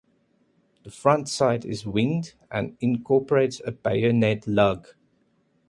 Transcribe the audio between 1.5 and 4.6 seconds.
is winged and incorporates a bayonet